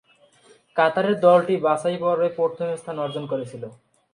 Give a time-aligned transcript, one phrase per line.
[0.75, 3.63] কাতারের দলটি বাছাই পর্বে প্রথম স্থান অর্জন করেছিল।